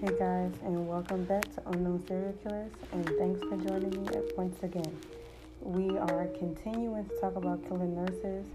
Hey 0.00 0.16
guys, 0.18 0.52
and 0.64 0.88
welcome 0.88 1.24
back 1.24 1.42
to 1.56 1.68
Unknown 1.72 2.02
Serial 2.06 2.32
Killers, 2.42 2.72
and 2.92 3.04
thanks 3.18 3.38
for 3.42 3.54
joining 3.58 4.02
me 4.02 4.08
once 4.34 4.56
again. 4.62 4.96
We 5.60 5.98
are 5.98 6.26
continuing 6.38 7.04
to 7.04 7.20
talk 7.20 7.36
about 7.36 7.68
killing 7.68 7.94
nurses, 7.94 8.46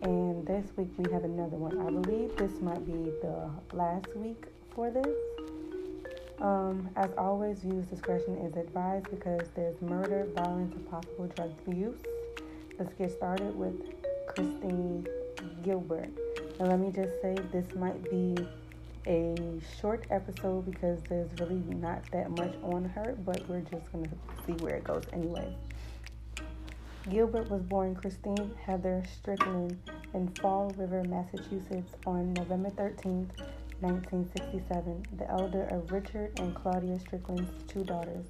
and 0.00 0.46
this 0.46 0.64
week 0.74 0.88
we 0.96 1.12
have 1.12 1.24
another 1.24 1.58
one. 1.58 1.78
I 1.78 1.90
believe 1.90 2.34
this 2.36 2.62
might 2.62 2.86
be 2.86 3.10
the 3.20 3.50
last 3.74 4.06
week 4.16 4.42
for 4.74 4.90
this. 4.90 5.14
Um, 6.40 6.88
as 6.96 7.10
always, 7.18 7.62
use 7.62 7.84
discretion 7.84 8.38
is 8.38 8.56
advised 8.56 9.10
because 9.10 9.50
there's 9.54 9.78
murder, 9.82 10.26
violence, 10.34 10.74
and 10.74 10.90
possible 10.90 11.26
drug 11.36 11.52
abuse. 11.66 12.00
Let's 12.78 12.94
get 12.94 13.12
started 13.12 13.54
with 13.54 13.74
Christine 14.28 15.06
Gilbert. 15.62 16.08
And 16.58 16.68
let 16.68 16.80
me 16.80 16.90
just 16.90 17.20
say, 17.20 17.36
this 17.52 17.66
might 17.74 18.02
be 18.10 18.34
a 19.06 19.34
short 19.80 20.04
episode 20.10 20.64
because 20.70 21.00
there's 21.08 21.30
really 21.38 21.62
not 21.76 22.02
that 22.12 22.30
much 22.30 22.54
on 22.62 22.84
her, 22.84 23.16
but 23.24 23.48
we're 23.48 23.60
just 23.60 23.90
going 23.92 24.04
to 24.04 24.10
see 24.46 24.52
where 24.64 24.76
it 24.76 24.84
goes 24.84 25.04
anyway. 25.12 25.54
Gilbert 27.08 27.48
was 27.48 27.62
born 27.62 27.94
Christine 27.94 28.50
Heather 28.64 29.04
Strickland 29.18 29.78
in 30.12 30.28
Fall 30.40 30.72
River, 30.76 31.04
Massachusetts 31.04 31.94
on 32.04 32.32
November 32.34 32.70
13th, 32.70 33.30
1967, 33.80 35.04
the 35.18 35.30
elder 35.30 35.68
of 35.70 35.92
Richard 35.92 36.32
and 36.40 36.54
Claudia 36.54 36.98
Strickland's 36.98 37.50
two 37.68 37.84
daughters. 37.84 38.24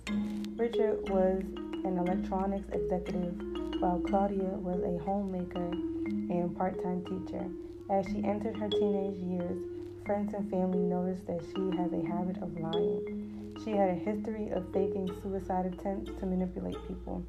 Richard 0.57 1.09
was 1.09 1.43
an 1.85 1.97
electronics 1.99 2.69
executive, 2.73 3.35
while 3.80 4.01
Claudia 4.01 4.51
was 4.59 4.83
a 4.83 5.02
homemaker 5.05 5.71
and 5.71 6.55
part 6.57 6.83
time 6.83 7.02
teacher. 7.05 7.47
As 7.91 8.05
she 8.07 8.24
entered 8.24 8.57
her 8.57 8.69
teenage 8.69 9.16
years, 9.19 9.57
friends 10.06 10.33
and 10.34 10.48
family 10.48 10.78
noticed 10.78 11.27
that 11.27 11.41
she 11.42 11.77
has 11.77 11.92
a 11.92 12.07
habit 12.07 12.40
of 12.40 12.57
lying. 12.60 13.54
She 13.65 13.73
had 13.73 13.90
a 13.90 13.95
history 13.95 14.51
of 14.51 14.65
faking 14.73 15.10
suicide 15.21 15.66
attempts 15.66 16.12
to 16.21 16.26
manipulate 16.26 16.76
people. 16.87 17.24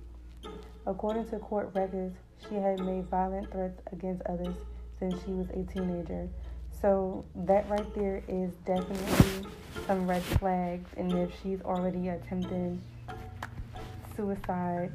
According 0.85 1.27
to 1.29 1.39
court 1.39 1.71
records, 1.73 2.15
she 2.47 2.53
had 2.53 2.79
made 2.79 3.05
violent 3.09 3.51
threats 3.51 3.81
against 3.91 4.21
others 4.27 4.55
since 4.99 5.15
she 5.25 5.31
was 5.31 5.49
a 5.49 5.63
teenager. 5.73 6.29
So 6.79 7.25
that 7.33 7.67
right 7.67 7.95
there 7.95 8.21
is 8.27 8.51
definitely 8.63 9.49
some 9.87 10.07
red 10.07 10.21
flags. 10.21 10.87
And 10.97 11.11
if 11.13 11.31
she's 11.41 11.61
already 11.61 12.09
attempting 12.09 12.79
suicide 14.15 14.91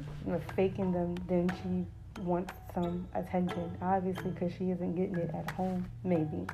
faking 0.55 0.93
them, 0.93 1.17
then 1.27 1.51
she 1.61 2.21
wants 2.21 2.53
some 2.73 3.05
attention. 3.13 3.75
Obviously, 3.81 4.31
because 4.31 4.53
she 4.53 4.71
isn't 4.71 4.95
getting 4.95 5.17
it 5.17 5.35
at 5.35 5.51
home, 5.51 5.85
maybe. 6.05 6.47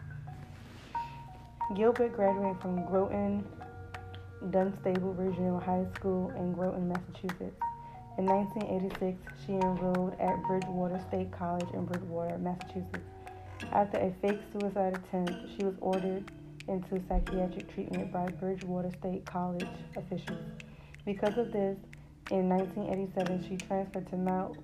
Gilbert 1.76 2.14
graduated 2.16 2.60
from 2.62 2.84
Groton 2.88 3.46
Dunstable 4.50 5.14
Regional 5.14 5.60
High 5.60 5.86
School 5.96 6.32
in 6.32 6.54
Groton, 6.54 6.88
Massachusetts. 6.88 7.62
In 8.18 8.26
1986, 8.26 9.18
she 9.46 9.54
enrolled 9.54 10.16
at 10.20 10.42
Bridgewater 10.44 11.00
State 11.08 11.32
College 11.32 11.68
in 11.74 11.86
Bridgewater, 11.86 12.40
Massachusetts. 12.40 13.06
After 13.72 14.00
a 14.00 14.12
fake 14.20 14.40
suicide 14.52 14.98
attempt, 14.98 15.34
she 15.56 15.64
was 15.64 15.76
ordered 15.80 16.32
into 16.68 17.02
psychiatric 17.08 17.72
treatment 17.72 18.12
by 18.12 18.26
Bridgewater 18.26 18.92
State 19.00 19.26
College 19.26 19.68
officials. 19.96 20.40
Because 21.06 21.38
of 21.38 21.52
this, 21.52 21.78
in 22.32 22.50
1987, 22.50 23.46
she 23.48 23.58
transferred 23.58 24.10
to 24.10 24.18
Mount 24.18 24.58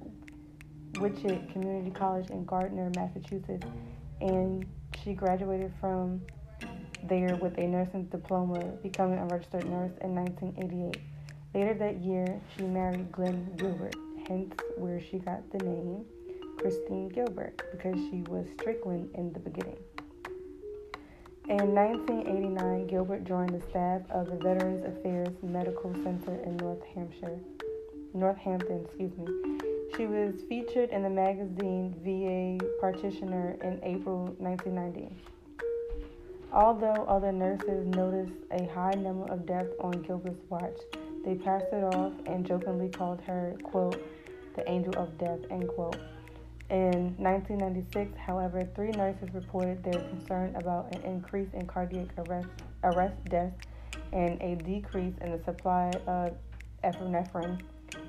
Wachusett 0.94 1.52
Community 1.52 1.92
College 1.92 2.30
in 2.32 2.46
Gardner, 2.46 2.92
Massachusetts, 2.96 3.66
and 4.22 4.66
she 5.04 5.14
graduated 5.14 5.72
from 5.80 6.22
there 7.08 7.36
with 7.36 7.58
a 7.58 7.68
nursing 7.68 8.06
diploma, 8.06 8.60
becoming 8.82 9.20
a 9.20 9.26
registered 9.26 9.66
nurse 9.66 9.92
in 10.02 10.16
1988. 10.16 11.02
Later 11.54 11.74
that 11.76 12.04
year, 12.04 12.42
she 12.56 12.64
married 12.64 13.12
Glenn 13.12 13.56
Gilbert, 13.58 13.96
hence 14.28 14.54
where 14.78 15.00
she 15.00 15.20
got 15.20 15.50
the 15.52 15.60
name 15.60 16.06
Christine 16.58 17.10
Gilbert 17.10 17.62
because 17.72 17.96
she 18.10 18.24
was 18.28 18.46
Strickland 18.60 19.10
in 19.16 19.32
the 19.34 19.40
beginning. 19.40 19.78
In 21.48 21.76
1989, 21.76 22.88
Gilbert 22.88 23.24
joined 23.24 23.52
the 23.52 23.62
staff 23.70 24.02
of 24.10 24.26
the 24.28 24.36
Veterans 24.38 24.84
Affairs 24.84 25.30
Medical 25.44 25.94
Center 26.04 26.36
in 26.44 26.58
North 26.58 26.84
Hampshire, 26.96 27.40
Northampton, 28.16 28.84
excuse 28.84 29.16
me. 29.18 29.28
She 29.96 30.08
was 30.08 30.34
featured 30.50 30.90
in 30.90 31.04
the 31.04 31.10
magazine 31.10 31.94
VA 32.04 32.66
Practitioner 32.80 33.58
in 33.62 33.80
April 33.84 34.36
1990. 34.40 35.35
Although 36.56 37.04
other 37.10 37.34
nurses 37.34 37.86
noticed 37.86 38.32
a 38.50 38.66
high 38.68 38.94
number 38.94 39.30
of 39.30 39.46
deaths 39.46 39.74
on 39.82 39.92
Gilbert's 40.04 40.50
watch, 40.50 40.78
they 41.26 41.36
passed 41.36 41.66
it 41.74 41.84
off 41.84 42.14
and 42.28 42.48
jokingly 42.48 42.88
called 42.88 43.20
her, 43.28 43.58
quote, 43.62 44.02
the 44.56 44.68
angel 44.72 44.98
of 44.98 45.18
death, 45.18 45.40
end 45.52 45.68
quote. 45.68 45.98
In 46.70 47.14
1996, 47.18 48.18
however, 48.18 48.64
three 48.74 48.92
nurses 48.92 49.34
reported 49.34 49.84
their 49.84 50.02
concern 50.04 50.56
about 50.56 50.96
an 50.96 51.02
increase 51.02 51.50
in 51.54 51.68
cardiac 51.68 52.08
arrest, 52.20 52.48
arrest 52.86 53.26
deaths 53.26 53.60
and 54.14 54.42
a 54.42 54.56
decrease 54.56 55.14
in 55.20 55.32
the 55.32 55.44
supply 55.44 55.92
of 56.08 56.38
epinephrine, 56.86 57.60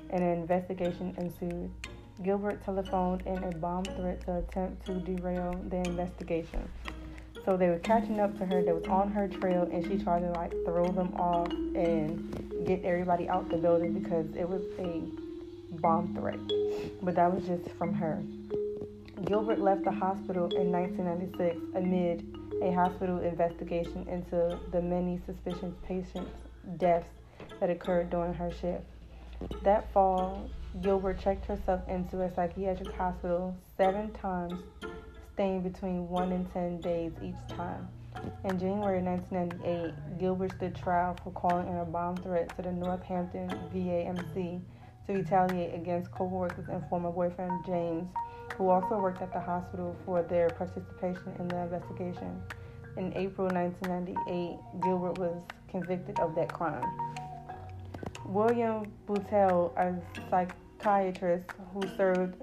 and 0.09 0.23
an 0.23 0.39
investigation 0.39 1.13
ensued. 1.17 1.69
Gilbert 2.23 2.63
telephoned 2.63 3.23
in 3.25 3.43
a 3.43 3.51
bomb 3.57 3.83
threat 3.83 4.21
to 4.21 4.37
attempt 4.37 4.85
to 4.85 4.93
derail 5.01 5.59
the 5.67 5.77
investigation. 5.77 6.69
So 7.47 7.55
they 7.55 7.69
were 7.69 7.79
catching 7.79 8.19
up 8.19 8.37
to 8.39 8.45
her. 8.45 8.61
They 8.61 8.73
was 8.73 8.83
on 8.87 9.09
her 9.11 9.29
trail, 9.29 9.69
and 9.71 9.81
she 9.85 10.03
tried 10.03 10.19
to 10.19 10.31
like 10.31 10.51
throw 10.65 10.91
them 10.91 11.13
off 11.15 11.49
and 11.49 12.67
get 12.67 12.83
everybody 12.83 13.29
out 13.29 13.49
the 13.49 13.55
building 13.55 13.97
because 13.97 14.25
it 14.35 14.43
was 14.47 14.63
a 14.77 15.01
bomb 15.79 16.13
threat. 16.13 16.39
But 17.01 17.15
that 17.15 17.33
was 17.33 17.45
just 17.45 17.69
from 17.77 17.93
her. 17.93 18.21
Gilbert 19.23 19.59
left 19.59 19.85
the 19.85 19.91
hospital 19.91 20.53
in 20.57 20.73
1996 20.73 21.57
amid 21.77 22.25
a 22.61 22.73
hospital 22.73 23.19
investigation 23.19 24.05
into 24.09 24.59
the 24.73 24.81
many 24.81 25.17
suspicious 25.25 25.73
patients' 25.85 26.29
deaths 26.75 27.07
that 27.61 27.69
occurred 27.69 28.09
during 28.09 28.33
her 28.33 28.51
shift. 28.51 28.83
That 29.63 29.89
fall, 29.93 30.49
Gilbert 30.81 31.21
checked 31.21 31.45
herself 31.45 31.79
into 31.87 32.23
a 32.23 32.35
psychiatric 32.35 32.93
hospital 32.93 33.55
seven 33.77 34.11
times 34.11 34.59
staying 35.37 35.61
between 35.61 36.09
1 36.09 36.31
and 36.31 36.51
10 36.51 36.81
days 36.81 37.11
each 37.21 37.55
time. 37.55 37.87
In 38.43 38.57
January 38.57 39.03
1998, 39.03 40.19
Gilbert 40.19 40.51
stood 40.53 40.75
trial 40.75 41.15
for 41.23 41.29
calling 41.33 41.67
in 41.67 41.77
a 41.77 41.85
bomb 41.85 42.17
threat 42.17 42.49
to 42.55 42.63
the 42.63 42.71
Northampton 42.71 43.47
VAMC 43.71 44.59
to 45.05 45.13
retaliate 45.13 45.75
against 45.75 46.09
co-workers 46.09 46.65
and 46.71 46.83
former 46.89 47.11
boyfriend 47.11 47.51
James, 47.67 48.09
who 48.57 48.69
also 48.69 48.97
worked 48.97 49.21
at 49.21 49.31
the 49.31 49.39
hospital 49.39 49.95
for 50.03 50.23
their 50.23 50.49
participation 50.49 51.31
in 51.37 51.47
the 51.49 51.57
investigation. 51.57 52.41
In 52.97 53.13
April 53.15 53.47
1998, 53.47 54.81
Gilbert 54.81 55.19
was 55.19 55.39
convicted 55.69 56.19
of 56.19 56.33
that 56.33 56.51
crime. 56.51 56.83
William 58.25 58.91
Boutelle, 59.07 59.71
a 59.77 59.93
psychiatrist 60.31 61.45
who 61.75 61.81
served 61.95 62.41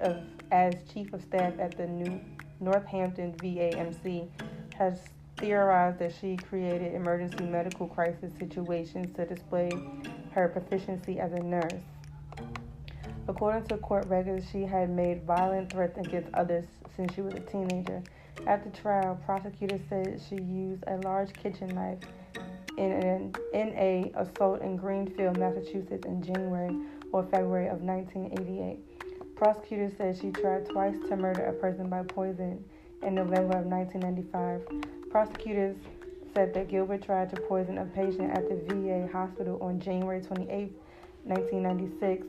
as 0.52 0.76
chief 0.92 1.12
of 1.12 1.20
staff 1.22 1.54
at 1.58 1.76
the 1.76 1.88
New 1.88 2.20
Northampton 2.64 3.34
VAMC 3.34 4.28
has 4.74 4.98
theorized 5.38 5.98
that 5.98 6.12
she 6.20 6.36
created 6.36 6.94
emergency 6.94 7.44
medical 7.44 7.86
crisis 7.86 8.32
situations 8.38 9.14
to 9.16 9.26
display 9.26 9.70
her 10.32 10.48
proficiency 10.48 11.20
as 11.20 11.32
a 11.32 11.40
nurse. 11.40 11.82
According 13.28 13.64
to 13.68 13.76
court 13.78 14.06
records, 14.06 14.46
she 14.50 14.62
had 14.62 14.90
made 14.90 15.24
violent 15.24 15.70
threats 15.70 15.98
against 15.98 16.32
others 16.34 16.64
since 16.96 17.14
she 17.14 17.20
was 17.20 17.34
a 17.34 17.40
teenager. 17.40 18.02
At 18.46 18.64
the 18.64 18.70
trial, 18.78 19.18
prosecutors 19.24 19.80
said 19.88 20.20
she 20.28 20.36
used 20.36 20.84
a 20.86 20.96
large 20.98 21.32
kitchen 21.34 21.74
knife 21.74 21.98
in 22.76 22.92
an 22.92 23.34
in 23.52 23.68
a 23.70 24.12
assault 24.16 24.60
in 24.60 24.76
Greenfield, 24.76 25.38
Massachusetts 25.38 26.04
in 26.04 26.22
January 26.22 26.74
or 27.12 27.22
February 27.22 27.68
of 27.68 27.80
1988. 27.80 28.93
Prosecutors 29.36 29.92
said 29.98 30.16
she 30.16 30.30
tried 30.30 30.66
twice 30.66 30.96
to 31.08 31.16
murder 31.16 31.44
a 31.46 31.52
person 31.52 31.88
by 31.88 32.02
poison 32.02 32.64
in 33.02 33.14
November 33.16 33.58
of 33.58 33.66
1995. 33.66 34.62
Prosecutors 35.10 35.76
said 36.32 36.54
that 36.54 36.68
Gilbert 36.68 37.02
tried 37.02 37.30
to 37.30 37.36
poison 37.36 37.78
a 37.78 37.84
patient 37.84 38.30
at 38.30 38.48
the 38.48 38.56
VA 38.56 39.08
hospital 39.12 39.58
on 39.60 39.80
January 39.80 40.20
28, 40.20 40.72
1996, 41.24 42.26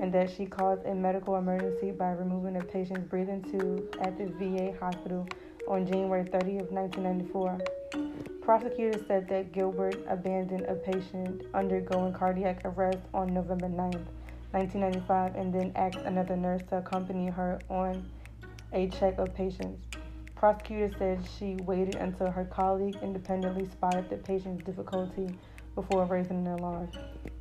and 0.00 0.12
that 0.12 0.30
she 0.30 0.46
caused 0.46 0.84
a 0.86 0.94
medical 0.94 1.36
emergency 1.36 1.92
by 1.92 2.10
removing 2.10 2.56
a 2.56 2.62
patient's 2.62 3.08
breathing 3.08 3.42
tube 3.50 3.84
at 4.00 4.18
the 4.18 4.26
VA 4.26 4.76
hospital 4.78 5.26
on 5.68 5.86
January 5.86 6.24
30, 6.24 6.62
1994. 6.70 7.58
Prosecutors 8.42 9.00
said 9.06 9.28
that 9.28 9.52
Gilbert 9.52 9.98
abandoned 10.08 10.64
a 10.66 10.74
patient 10.74 11.42
undergoing 11.54 12.12
cardiac 12.12 12.62
arrest 12.64 13.02
on 13.12 13.34
November 13.34 13.68
9, 13.68 14.06
1995, 14.52 15.34
and 15.36 15.52
then 15.52 15.72
asked 15.76 15.98
another 16.04 16.36
nurse 16.36 16.62
to 16.68 16.78
accompany 16.78 17.28
her 17.28 17.58
on 17.68 18.08
a 18.72 18.88
check 18.88 19.18
of 19.18 19.34
patients. 19.34 19.84
Prosecutors 20.34 20.92
said 20.98 21.20
she 21.38 21.56
waited 21.64 21.96
until 21.96 22.30
her 22.30 22.44
colleague 22.44 22.96
independently 23.02 23.68
spotted 23.68 24.08
the 24.08 24.16
patient's 24.16 24.64
difficulty 24.64 25.28
before 25.74 26.04
raising 26.04 26.46
an 26.46 26.58
alarm. 26.58 26.88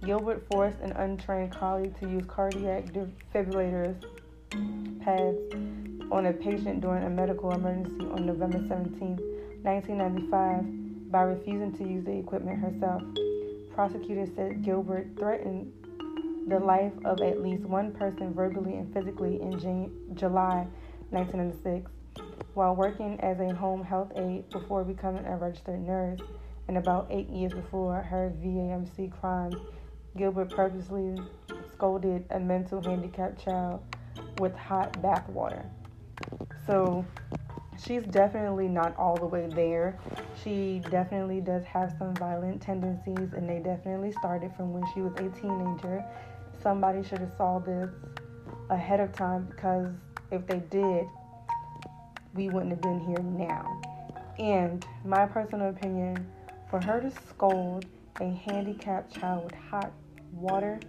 Gilbert 0.04 0.46
forced 0.52 0.80
an 0.80 0.92
untrained 0.94 1.52
colleague 1.52 1.98
to 2.00 2.10
use 2.10 2.24
cardiac 2.28 2.86
defibrillators 2.86 4.04
pads 5.02 5.38
on 6.12 6.26
a 6.26 6.34
patient 6.34 6.82
during 6.82 7.04
a 7.04 7.10
medical 7.10 7.52
emergency 7.52 8.06
on 8.06 8.26
November 8.26 8.60
17, 8.68 9.18
1995, 9.64 11.12
by 11.12 11.22
refusing 11.22 11.72
to 11.74 11.88
use 11.88 12.04
the 12.04 12.12
equipment 12.12 12.60
herself. 12.60 13.02
Prosecutors 13.74 14.30
said 14.36 14.64
Gilbert 14.64 15.08
threatened 15.18 15.72
the 16.48 16.60
life 16.60 16.94
of 17.04 17.22
at 17.22 17.42
least 17.42 17.64
one 17.64 17.92
person 17.92 18.34
verbally 18.34 18.76
and 18.76 18.92
physically 18.94 19.42
in 19.42 19.60
July 20.16 20.66
1996 21.10 21.92
while 22.54 22.76
working 22.76 23.20
as 23.20 23.40
a 23.40 23.54
home 23.54 23.84
health 23.84 24.12
aide 24.16 24.50
before 24.50 24.84
becoming 24.84 25.26
a 25.26 25.38
registered 25.38 25.80
nurse. 25.80 26.20
And 26.68 26.78
about 26.78 27.08
eight 27.10 27.30
years 27.30 27.54
before 27.54 28.02
her 28.02 28.34
VAMC 28.44 29.12
crime, 29.22 29.52
Gilbert 30.18 30.50
purposely 30.50 31.16
scolded 31.72 32.26
a 32.32 32.40
mental 32.40 32.82
handicapped 32.82 33.44
child 33.44 33.84
with 34.40 34.54
hot 34.56 35.02
bath 35.02 35.30
water. 35.30 35.64
So 36.66 37.06
she's 37.86 38.04
definitely 38.04 38.68
not 38.68 38.96
all 38.98 39.16
the 39.16 39.26
way 39.26 39.48
there. 39.48 39.98
She 40.44 40.82
definitely 40.90 41.42
does 41.42 41.64
have 41.66 41.94
some 41.98 42.14
violent 42.16 42.62
tendencies, 42.62 43.34
and 43.34 43.50
they 43.50 43.60
definitely 43.60 44.12
started 44.12 44.52
from 44.56 44.74
when 44.74 44.84
she 44.94 45.02
was 45.02 45.14
a 45.16 45.30
teenager. 45.40 46.04
Somebody 46.62 47.04
should 47.04 47.20
have 47.20 47.34
saw 47.38 47.60
this 47.60 47.90
ahead 48.70 49.00
of 49.00 49.14
time 49.14 49.46
because 49.46 49.94
if 50.32 50.46
they 50.48 50.60
did, 50.70 51.08
we 52.34 52.50
wouldn't 52.50 52.72
have 52.72 52.82
been 52.82 53.00
here 53.00 53.20
now. 53.20 53.82
And 54.40 54.86
my 55.06 55.26
personal 55.26 55.70
opinion, 55.70 56.28
for 56.70 56.80
her 56.80 57.02
to 57.02 57.12
scold 57.30 57.86
a 58.20 58.30
handicapped 58.30 59.14
child 59.20 59.46
with 59.46 59.56
hot 59.56 59.92
water, 60.32 60.80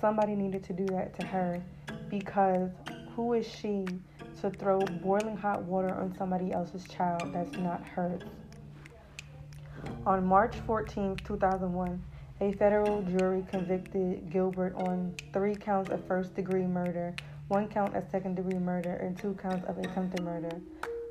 somebody 0.00 0.34
needed 0.34 0.62
to 0.64 0.72
do 0.72 0.86
that 0.86 1.14
to 1.16 1.22
her 1.26 1.62
because 2.10 2.70
who 3.14 3.32
is 3.32 3.46
she 3.46 3.86
to 4.40 4.50
throw 4.50 4.80
boiling 4.80 5.36
hot 5.36 5.62
water 5.62 5.94
on 5.94 6.14
somebody 6.16 6.52
else's 6.52 6.84
child 6.84 7.32
that's 7.32 7.56
not 7.56 7.82
hers? 7.82 8.22
On 10.06 10.24
March 10.24 10.56
14, 10.66 11.16
2001, 11.24 12.02
a 12.40 12.52
federal 12.52 13.02
jury 13.02 13.44
convicted 13.50 14.30
Gilbert 14.30 14.74
on 14.74 15.14
three 15.32 15.54
counts 15.54 15.90
of 15.90 16.04
first 16.06 16.34
degree 16.34 16.66
murder, 16.66 17.14
one 17.48 17.68
count 17.68 17.94
of 17.96 18.04
second 18.10 18.36
degree 18.36 18.58
murder, 18.58 18.94
and 18.94 19.18
two 19.18 19.34
counts 19.34 19.64
of 19.66 19.78
attempted 19.78 20.22
murder. 20.22 20.60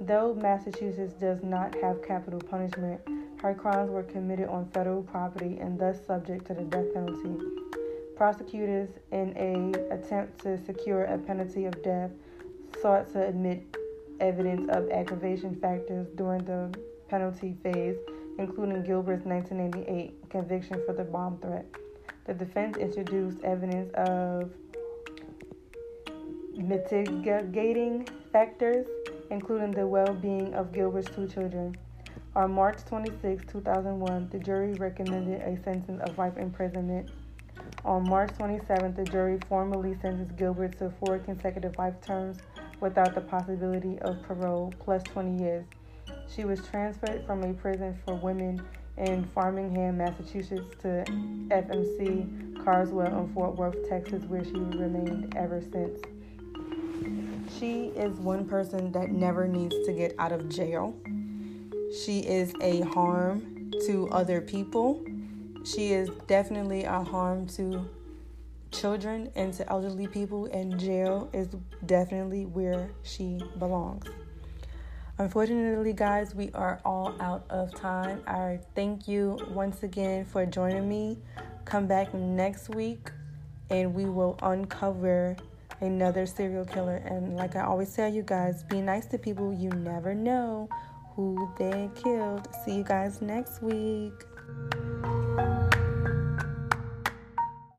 Though 0.02 0.34
Massachusetts 0.36 1.14
does 1.14 1.42
not 1.42 1.74
have 1.82 2.04
capital 2.04 2.40
punishment, 2.40 3.02
her 3.42 3.54
crimes 3.54 3.90
were 3.90 4.04
committed 4.04 4.50
on 4.50 4.70
federal 4.70 5.04
property 5.04 5.58
and 5.60 5.80
thus 5.80 6.06
subject 6.06 6.46
to 6.48 6.54
the 6.54 6.64
death 6.64 6.94
penalty. 6.94 7.40
Prosecutors, 8.16 8.90
in 9.12 9.34
a 9.36 9.94
attempt 9.94 10.42
to 10.44 10.58
secure 10.66 11.04
a 11.06 11.18
penalty 11.18 11.66
of 11.66 11.82
death, 11.84 12.12
sought 12.82 13.12
to 13.14 13.28
admit 13.28 13.78
evidence 14.20 14.68
of 14.70 14.90
aggravation 14.90 15.56
factors 15.56 16.08
during 16.16 16.44
the 16.46 16.74
penalty 17.10 17.56
phase, 17.64 17.98
including 18.38 18.84
Gilbert's 18.84 19.26
1988 19.26 20.30
conviction 20.30 20.82
for 20.86 20.94
the 20.94 21.04
bomb 21.04 21.38
threat. 21.40 21.66
The 22.26 22.34
defense 22.34 22.78
introduced 22.78 23.40
evidence 23.44 23.92
of 23.96 24.52
mitigating 26.58 28.08
factors, 28.32 28.88
including 29.30 29.72
the 29.72 29.86
well 29.86 30.14
being 30.14 30.54
of 30.54 30.72
Gilbert's 30.72 31.14
two 31.16 31.28
children. 31.28 31.76
On 32.36 32.52
March 32.52 32.84
26, 32.86 33.46
2001, 33.52 34.30
the 34.32 34.40
jury 34.40 34.74
recommended 34.74 35.42
a 35.42 35.62
sentence 35.64 36.02
of 36.02 36.18
life 36.18 36.38
imprisonment 36.38 37.10
on 37.84 38.08
March 38.10 38.32
27th, 38.38 38.96
the 38.96 39.04
jury 39.04 39.40
formally 39.50 39.96
sentenced 40.02 40.36
Gilbert 40.38 40.78
to 40.80 40.92
four 41.00 41.20
consecutive 41.20 41.78
life 41.78 42.00
terms 42.02 42.38
without 42.80 43.14
the 43.16 43.22
possibility 43.22 44.00
of 44.00 44.22
parole, 44.24 44.74
plus 44.80 45.04
20 45.04 45.44
years. 45.44 45.66
She 46.34 46.46
was 46.46 46.66
transferred 46.68 47.26
from 47.26 47.44
a 47.44 47.54
prison 47.54 47.98
for 48.06 48.16
women 48.16 48.62
in 48.98 49.26
Framingham, 49.34 49.98
Massachusetts, 49.98 50.76
to 50.82 51.04
FMC 51.50 52.64
Carswell 52.64 53.20
in 53.20 53.34
Fort 53.34 53.56
Worth, 53.56 53.90
Texas, 53.90 54.24
where 54.24 54.44
she 54.44 54.52
remained 54.52 55.36
ever 55.36 55.62
since. 55.62 56.00
She 57.60 57.88
is 57.96 58.18
one 58.18 58.46
person 58.46 58.92
that 58.94 59.12
never 59.12 59.48
needs 59.48 59.76
to 59.86 59.94
get 59.94 60.16
out 60.18 60.32
of 60.32 60.50
jail. 60.50 60.96
She 62.04 62.20
is 62.20 62.54
a 62.62 62.82
harm 62.82 63.72
to 63.86 64.10
other 64.10 64.42
people 64.42 65.06
she 65.66 65.94
is 65.94 66.10
definitely 66.28 66.84
a 66.84 67.04
harm 67.04 67.48
to 67.48 67.90
children 68.72 69.32
and 69.36 69.54
to 69.54 69.70
elderly 69.70 70.08
people, 70.08 70.46
and 70.46 70.80
jail 70.80 71.30
is 71.34 71.50
definitely 71.86 72.46
where 72.46 72.92
she 73.04 73.42
belongs. 73.58 74.06
Unfortunately, 75.18 75.94
guys, 75.94 76.36
we 76.36 76.52
are 76.54 76.82
all 76.84 77.16
out 77.22 77.46
of 77.50 77.74
time. 77.74 78.22
I 78.28 78.60
thank 78.76 79.08
you 79.08 79.40
once 79.52 79.82
again 79.84 80.26
for 80.26 80.46
joining 80.46 80.90
me. 80.90 81.18
Come 81.64 81.88
back 81.88 82.14
next 82.14 82.70
week 82.76 83.12
and 83.70 83.94
we 83.94 84.06
will 84.06 84.38
uncover 84.44 85.38
another 85.80 86.26
serial 86.26 86.66
killer. 86.66 86.98
And 86.98 87.38
like 87.38 87.56
I 87.56 87.62
always 87.62 87.94
tell 87.96 88.12
you 88.12 88.24
guys, 88.24 88.64
be 88.64 88.82
nice 88.82 89.06
to 89.08 89.18
people. 89.18 89.54
You 89.54 89.70
never 89.70 90.14
know 90.14 90.68
who 91.16 91.50
they 91.58 91.90
killed. 91.96 92.50
See 92.66 92.76
you 92.76 92.84
guys 92.84 93.22
next 93.22 93.62
week. 93.62 94.12